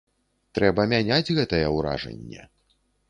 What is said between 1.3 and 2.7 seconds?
гэтае ўражанне.